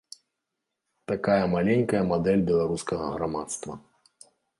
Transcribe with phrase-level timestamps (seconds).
[1.11, 3.77] Такая маленькая мадэль беларускага грамадства.